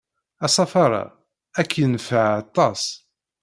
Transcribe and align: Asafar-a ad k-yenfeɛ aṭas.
Asafar-a 0.45 1.03
ad 1.59 1.65
k-yenfeɛ 1.69 2.27
aṭas. 2.41 2.83